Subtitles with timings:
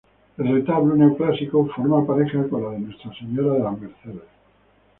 [0.39, 4.29] El retablo, neoclásico, forma pareja con el de Nuestra Señora de Las Mercedes.